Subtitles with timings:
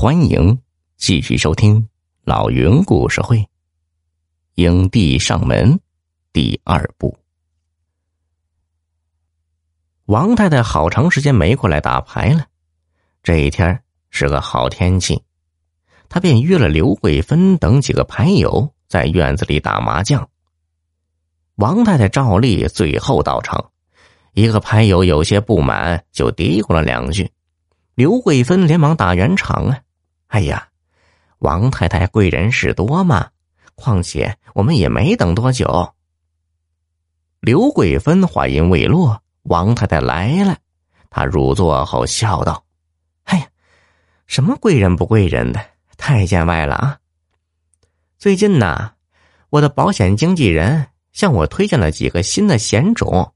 [0.00, 0.60] 欢迎
[0.96, 1.88] 继续收听
[2.22, 3.44] 老云故事会。
[4.54, 5.80] 影帝上门
[6.32, 7.18] 第二部。
[10.04, 12.46] 王太太好长时间没过来打牌了，
[13.24, 15.24] 这一天是个好天气，
[16.08, 20.30] 她便约了刘桂芬等几个牌友在院子里打麻将。
[21.56, 23.72] 王太太照例最后到场，
[24.32, 27.32] 一个牌友有些不满，就嘀咕了两句。
[27.96, 29.80] 刘桂芬连忙打圆场啊！
[30.28, 30.68] 哎呀，
[31.38, 33.30] 王太太贵人事多嘛，
[33.74, 35.94] 况且我们也没等多久。
[37.40, 40.56] 刘桂芬话音未落，王太太来了。
[41.10, 42.64] 她入座后笑道
[43.24, 43.48] ：“哎呀，
[44.26, 45.64] 什么贵人不贵人的，
[45.96, 46.98] 太见外了啊！
[48.18, 48.92] 最近呢，
[49.50, 53.32] 我的保险经纪人向我推荐了几个新的险种。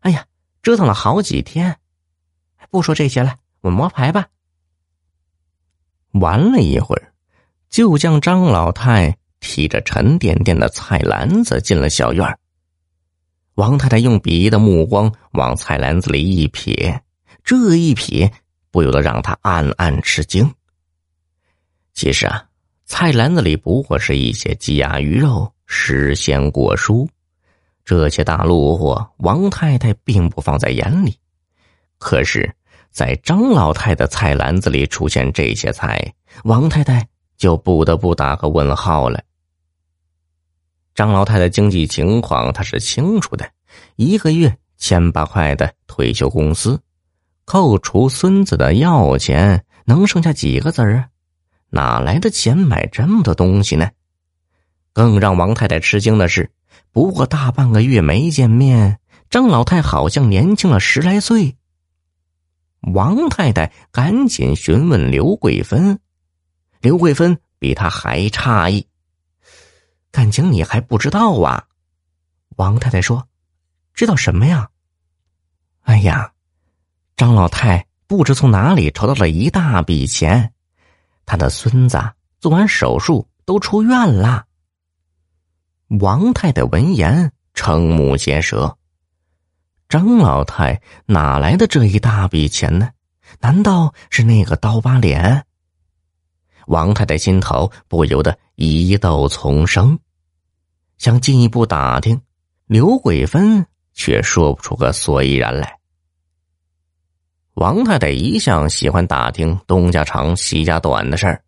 [0.00, 0.26] 哎呀，
[0.62, 1.78] 折腾了好几天。
[2.70, 4.28] 不说这些了。”我摸牌吧。
[6.20, 7.12] 玩了一会儿，
[7.68, 12.38] 就将张老太提着沉甸甸的菜篮子进了小院
[13.54, 17.00] 王太太用鄙夷的目光往菜篮子里一瞥，
[17.42, 18.30] 这一瞥
[18.70, 20.52] 不由得让她暗暗吃惊。
[21.94, 22.44] 其实啊，
[22.84, 27.08] 菜篮子里不过是一些鸡鸭鱼肉、时鲜果蔬，
[27.84, 31.18] 这些大路货，王太太并不放在眼里。
[31.98, 32.54] 可是。
[32.96, 39.22] 在张老太的菜篮子里出现这些菜，王太太就不得不打个问号了。
[40.94, 43.50] 张老太的经济情况她是清楚的，
[43.96, 46.80] 一个月千八块的退休工资，
[47.44, 51.08] 扣除孙子的药钱，能剩下几个子儿啊？
[51.68, 53.90] 哪来的钱买这么多东西呢？
[54.94, 56.50] 更让王太太吃惊的是，
[56.92, 61.56] 不过大半个月没见面，张老太好像年轻了十来岁。
[62.92, 65.98] 王太太赶紧询问刘桂芬，
[66.80, 68.86] 刘桂芬比她还诧异
[70.12, 71.64] ：“感情你还不知道啊？”
[72.56, 73.26] 王太太说
[73.92, 74.70] ：“知道什么呀？”
[75.82, 76.32] 哎呀，
[77.16, 80.52] 张老太不知从哪里筹到了一大笔钱，
[81.24, 81.98] 他的孙子
[82.38, 84.46] 做完手术都出院了。
[86.00, 88.78] 王太太闻言瞠目结舌。
[89.88, 92.88] 张老太哪来的这一大笔钱呢？
[93.40, 95.44] 难道是那个刀疤脸？
[96.66, 99.98] 王太太心头不由得疑窦丛生，
[100.98, 102.20] 想进一步打听，
[102.66, 103.64] 刘桂芬
[103.94, 105.78] 却说不出个所以然来。
[107.54, 111.40] 王太太一向喜欢打听东家长西家短的事儿，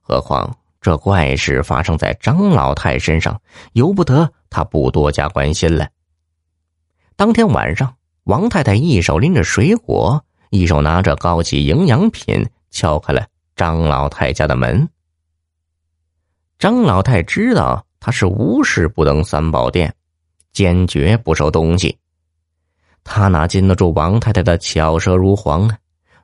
[0.00, 3.40] 何况这怪事发生在张老太身上，
[3.74, 5.86] 由不得她不多加关心了。
[7.16, 14.88] 当天晚上，王太太一手拎着水果，一手拿着高级营养品，敲开了张老太家的门。
[16.58, 19.94] 张老太知道他是无事不登三宝殿，
[20.52, 21.98] 坚决不收东西。
[23.04, 25.76] 他哪经得住王太太的巧舌如簧啊？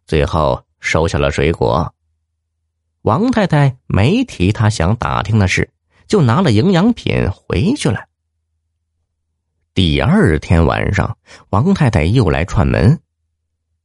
[0.06, 1.92] 最后收下了水果。
[3.02, 5.70] 王太太没提他想打听的事，
[6.06, 8.07] 就拿了营养品回去了。
[9.78, 11.16] 第二天晚上，
[11.50, 12.98] 王太太又来串门，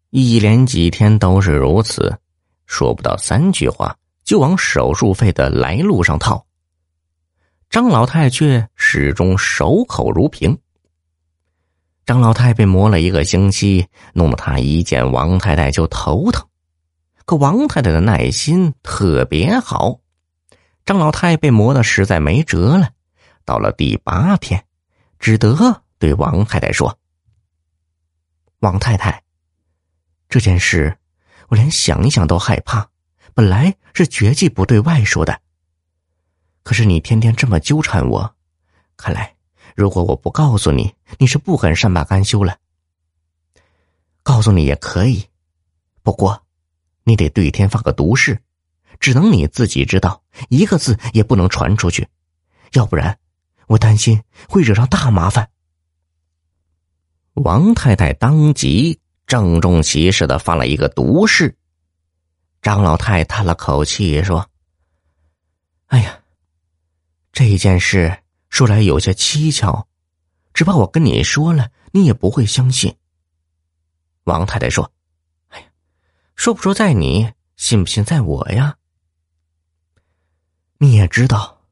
[0.10, 2.18] 一连几天都是如此，
[2.66, 6.48] 说不到三句话就往手术费的来路上套。
[7.70, 10.58] 张老太却始终守口如瓶。
[12.08, 16.44] 张老太被磨了一个星期，弄得他一见王太太就头疼。
[17.26, 20.00] 可王太太的耐心特别好，
[20.88, 22.90] 张老太被磨的实在没辙了。
[23.46, 24.66] 到了第八天，
[25.20, 25.83] 只得。
[26.04, 27.00] 对王太太说
[28.60, 29.24] ：“王太太，
[30.28, 30.98] 这件事
[31.48, 32.90] 我连想一想都害怕。
[33.34, 35.40] 本来是绝技不对外说的，
[36.62, 38.36] 可是你天天这么纠缠我，
[38.98, 39.38] 看来
[39.78, 42.58] 如果我不告诉你，你是不肯善罢甘休了。
[44.24, 45.30] 告诉你也可以，
[46.02, 46.46] 不过
[47.06, 48.44] 你得对天发个毒誓，
[49.00, 52.10] 只能你自己知道，一个字也不能传出去，
[52.74, 53.18] 要不然
[53.68, 55.50] 我担心会惹上大麻烦。”
[57.34, 61.56] 王太太当即郑重其事的发了一个毒誓。
[62.62, 64.48] 张老太叹了口气说
[65.88, 66.20] ：“哎呀，
[67.32, 68.20] 这件事
[68.50, 69.88] 说来有些蹊跷，
[70.54, 72.96] 只怕我跟你说了，你也不会相信。”
[74.26, 74.92] 王太太说
[75.50, 75.66] ：“哎呀，
[76.36, 78.78] 说不说在你，信不信在我呀？
[80.78, 81.64] 你也知道，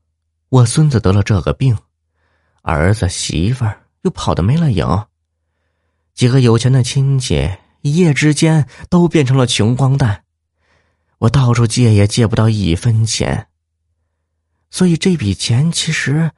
[0.49, 1.77] 我孙子得了这个病，
[2.63, 4.85] 儿子媳妇儿又跑得没了影。”
[6.13, 10.23] 几个有钱的亲戚一夜之间都变成了穷光蛋，
[11.19, 13.47] 我到处借也借不到一分钱，
[14.69, 16.31] 所以这笔钱其实，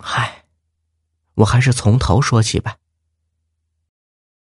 [0.00, 0.44] 嗨，
[1.34, 2.76] 我还是从头说起吧。